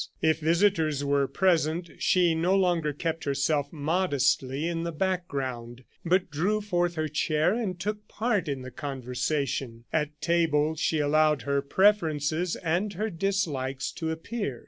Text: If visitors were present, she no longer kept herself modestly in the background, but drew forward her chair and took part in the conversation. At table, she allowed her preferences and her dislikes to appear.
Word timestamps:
If 0.19 0.39
visitors 0.39 1.03
were 1.05 1.27
present, 1.27 1.91
she 1.99 2.33
no 2.33 2.55
longer 2.55 2.91
kept 2.91 3.23
herself 3.25 3.71
modestly 3.71 4.67
in 4.67 4.81
the 4.81 4.91
background, 4.91 5.83
but 6.03 6.31
drew 6.31 6.59
forward 6.59 6.95
her 6.95 7.07
chair 7.07 7.53
and 7.53 7.79
took 7.79 8.07
part 8.07 8.47
in 8.47 8.63
the 8.63 8.71
conversation. 8.71 9.83
At 9.93 10.19
table, 10.19 10.73
she 10.75 10.97
allowed 10.97 11.43
her 11.43 11.61
preferences 11.61 12.55
and 12.55 12.93
her 12.93 13.11
dislikes 13.11 13.91
to 13.91 14.09
appear. 14.09 14.59